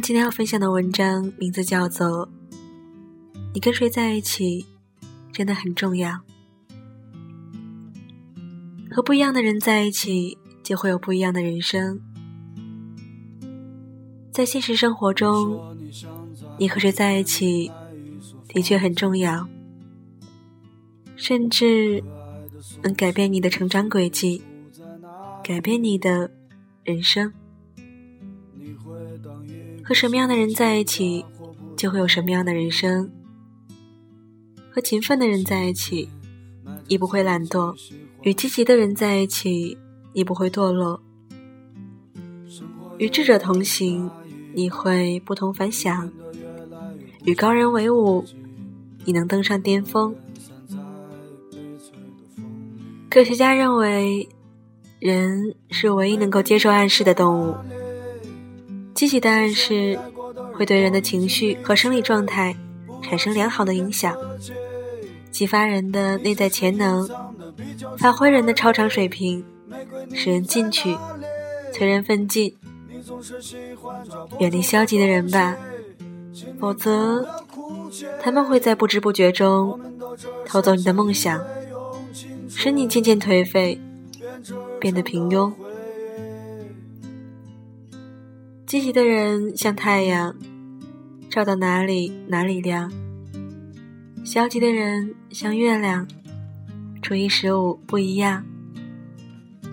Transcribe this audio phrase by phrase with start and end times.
[0.00, 2.28] 今天要分享的文章名字叫做
[3.52, 4.64] 《你跟谁在一起
[5.32, 6.10] 真的很重要》。
[8.94, 12.00] 和不一样的人在一起，就会有不一样的人生。
[14.30, 15.76] 在现实生活中，
[16.58, 17.70] 你和谁在一起
[18.46, 19.48] 的确很重要，
[21.16, 22.02] 甚至
[22.82, 24.42] 能改变你的成长轨迹，
[25.42, 26.30] 改变你的
[26.84, 27.32] 人生。
[29.88, 31.24] 和什么样的人在一起，
[31.74, 33.10] 就会有什么样的人生。
[34.70, 36.10] 和勤奋的人在一起，
[36.88, 37.74] 你不会懒惰；
[38.20, 39.78] 与积极的人在一起，
[40.12, 41.00] 你不会堕落；
[42.98, 44.10] 与智者同行，
[44.52, 46.10] 你会不同凡响；
[47.24, 48.22] 与高人为伍，
[49.06, 50.14] 你能登上巅峰。
[53.08, 54.28] 科学家认为，
[54.98, 57.54] 人是唯一能够接受暗示的动物。
[58.98, 59.96] 积极的暗示
[60.52, 62.56] 会对人的情绪和生理状态
[63.00, 64.12] 产生良好的影响，
[65.30, 67.08] 激发人的内在潜能，
[67.96, 69.44] 发挥人的超常水平，
[70.12, 70.98] 使人进取，
[71.72, 72.56] 催人奋进。
[74.40, 75.56] 远离消极的人吧，
[76.58, 77.24] 否则
[78.20, 79.78] 他们会在不知不觉中
[80.44, 81.40] 偷走你的梦想，
[82.48, 83.80] 使你渐渐颓废，
[84.80, 85.52] 变得平庸。
[88.68, 90.36] 积极的人像太阳，
[91.30, 92.90] 照到哪里哪里亮；
[94.22, 96.06] 消极的人像月亮，
[97.00, 98.44] 初一十五不一样。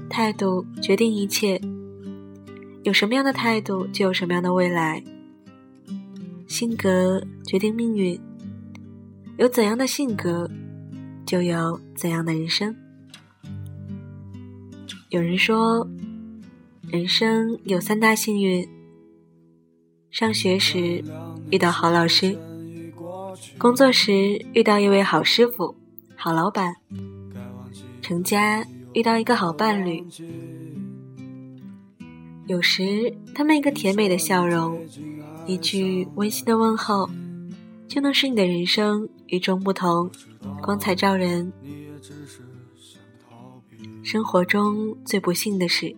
[0.10, 1.60] 态度决定一切，
[2.84, 5.04] 有什么样的态度，就有什么样的未来。
[6.48, 8.18] 性格决定命运，
[9.36, 10.50] 有怎样的性格，
[11.26, 12.74] 就有怎样的人生。
[15.10, 15.86] 有人说，
[16.88, 18.66] 人生有三大幸运。
[20.16, 21.04] 上学时
[21.52, 22.40] 遇到好老师，
[23.58, 25.76] 工作时遇到一位好师傅、
[26.16, 26.74] 好老板，
[28.02, 30.02] 成家遇到一个好伴侣。
[32.48, 34.80] 有时他们一个甜美的笑容，
[35.46, 37.10] 一句温馨的问候，
[37.90, 40.10] 就能使你的人生与众不同，
[40.62, 41.52] 光彩照人。
[44.02, 45.94] 生活中最不幸的是。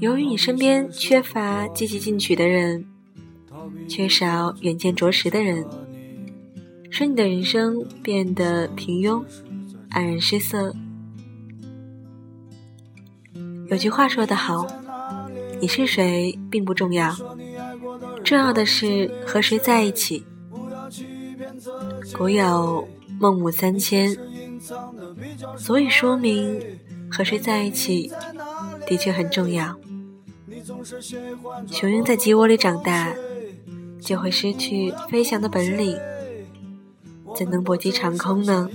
[0.00, 2.84] 由于你身边缺乏积极进取的人，
[3.88, 5.64] 缺少远见卓识的人，
[6.90, 9.24] 使你的人生变得平庸、
[9.90, 10.74] 黯然失色。
[13.68, 14.66] 有句话说得好
[15.60, 17.14] ：“你是谁并不重要，
[18.22, 20.24] 重要的是和谁在一起。”
[22.16, 22.86] 古有
[23.18, 24.14] “孟母三迁”，
[25.56, 26.60] 所以说明
[27.10, 28.12] 和谁在一起
[28.86, 29.74] 的确很重要。
[31.70, 33.14] 雄鹰在鸡窝里长大，
[34.00, 35.98] 就会失去飞翔的本领，
[37.36, 38.70] 怎能搏击长空呢？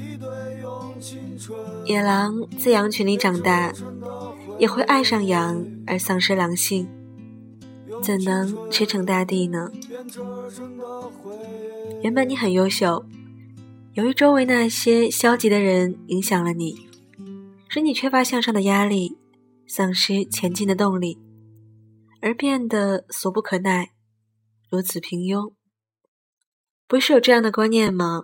[1.85, 3.73] 野狼在羊群里长大，
[4.59, 6.87] 也会爱上羊而丧失狼性，
[8.03, 9.71] 怎能驰骋大地呢？
[12.03, 13.03] 原本你很优秀，
[13.93, 16.87] 由于周围那些消极的人影响了你，
[17.67, 19.17] 使你缺乏向上的压力，
[19.65, 21.17] 丧失前进的动力。
[22.21, 23.91] 而变得俗不可耐，
[24.69, 25.53] 如此平庸，
[26.87, 28.23] 不是有这样的观念吗？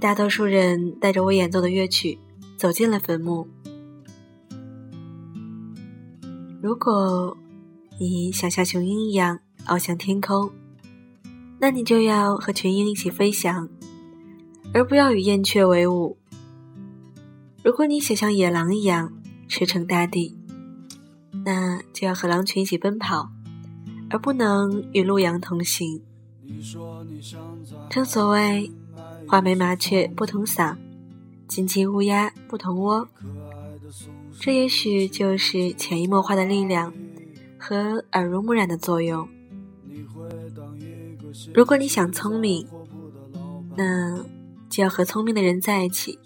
[0.00, 2.18] 大多数人带着我演奏的乐曲
[2.56, 3.46] 走进了坟墓。
[6.62, 7.36] 如果
[8.00, 10.50] 你想像雄鹰一样翱翔天空，
[11.58, 13.68] 那你就要和群鹰一起飞翔，
[14.72, 16.18] 而不要与燕雀为伍。
[17.62, 19.12] 如果你想像野狼一样
[19.46, 20.38] 驰骋大地，
[21.44, 23.28] 那就要和狼群一起奔跑，
[24.08, 26.00] 而不能与鹿羊同行。
[27.90, 28.70] 正所谓
[29.28, 30.76] “画眉麻雀不同嗓，
[31.46, 33.08] 金鸡乌鸦不同窝”，
[34.40, 36.92] 这也许就是潜移默化的力量
[37.58, 39.28] 和耳濡目染的作用。
[41.54, 42.66] 如果你想聪明，
[43.76, 44.24] 那
[44.70, 46.18] 就要和聪明的人在一起，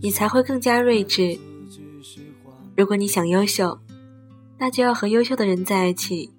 [0.00, 1.38] 你才会更加睿智。
[2.76, 3.78] 如果你想优秀，
[4.58, 6.30] 那就要和优秀的人在一起，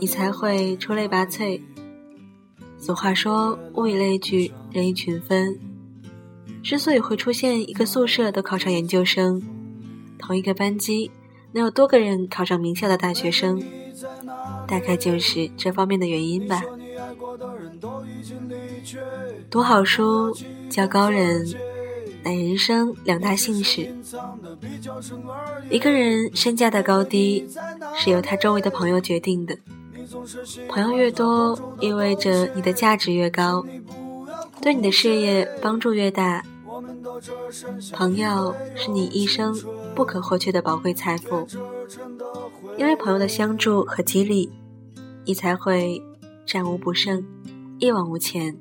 [0.00, 1.60] 你才会出类拔萃。
[2.78, 5.58] 俗话说“物以类聚，人以群分”。
[6.64, 9.42] 之所以会出现一个宿舍都考上研究生，
[10.18, 11.10] 同一个班级
[11.52, 13.62] 能有多个人考上名校的大学生，
[14.66, 16.62] 大概就是这方面的原因吧。
[19.50, 20.36] 读好书，
[20.68, 21.46] 交高人。
[22.26, 23.88] 乃人生两大幸事。
[25.70, 27.46] 一个人身价的高低，
[27.94, 29.56] 是由他周围的朋友决定的。
[30.68, 33.64] 朋友越多，意味着你的价值越高，
[34.60, 36.42] 对你的事业帮助越大。
[37.92, 39.56] 朋友是你一生
[39.94, 41.46] 不可或缺的宝贵财富，
[42.76, 44.50] 因为朋友的相助和激励，
[45.24, 46.02] 你才会
[46.44, 47.24] 战无不胜，
[47.78, 48.58] 一往无前。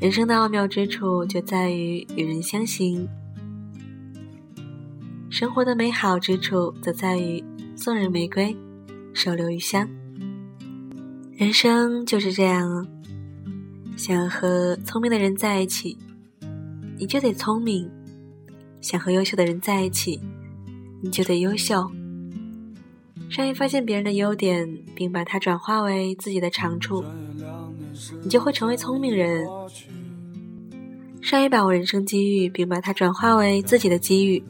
[0.00, 3.06] 人生的奥妙之处就在于与人相行，
[5.28, 7.44] 生活的美好之处则在于
[7.76, 8.56] 送人玫瑰，
[9.12, 9.86] 手留余香。
[11.36, 12.86] 人生就是这样，
[13.94, 15.98] 想和聪明的人在一起。
[16.96, 17.86] 你就得聪明，
[18.80, 20.18] 想和优秀的人在一起，
[21.02, 21.90] 你就得优秀。
[23.28, 27.04] 善于发现别人的优点，并把它转化为自己的长处，
[28.22, 29.46] 你就会成为聪明人。
[31.30, 34.42] 善于把握人生机遇，并把它转化为自己的机遇，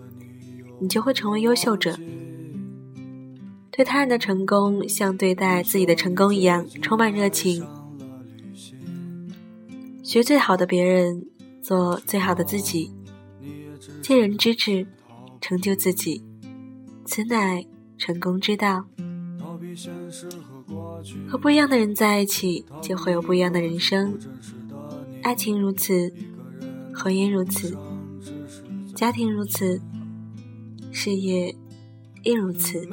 [0.81, 1.95] 你就会成为优秀者。
[3.71, 7.63] 对他人的成功，像对待自己的成功一样，充满热情。
[10.03, 11.27] 学最好的别人。
[11.63, 12.91] 做最好的自己，
[14.01, 14.87] 借人之智，
[15.43, 16.25] 成就自己，
[17.05, 17.67] 此乃
[17.99, 18.87] 成功之道。
[21.29, 24.19] 和不一样的人在一起，就会有不一样的人生。
[25.23, 26.11] 爱情如此，
[26.95, 27.77] 婚姻如此，
[28.95, 29.81] 家庭如此，
[30.93, 31.55] 事业
[32.23, 32.87] 亦如此。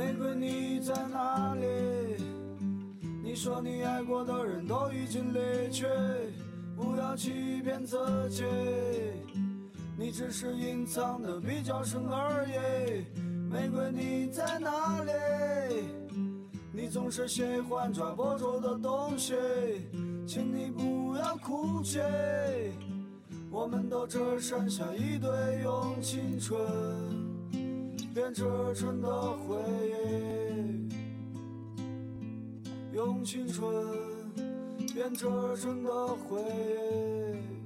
[6.78, 7.98] 不要欺骗自
[8.30, 8.44] 己，
[9.98, 13.06] 你只是隐藏的比较深而已。
[13.52, 15.12] 玫瑰你在哪里？
[16.72, 19.34] 你总是喜欢抓不住的东西，
[20.28, 22.00] 请你不要哭泣。
[23.50, 25.30] 我们都只剩下一堆
[25.64, 26.60] 用青春
[28.14, 28.44] 编织
[28.76, 29.58] 成的回
[29.92, 30.90] 忆，
[32.96, 34.18] 用青春。
[34.98, 35.28] 编织
[35.58, 37.57] 成的回忆。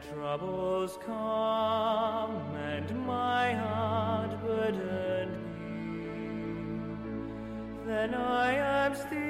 [0.00, 5.36] Troubles come and my heart burdened
[7.84, 9.27] be, then I am still.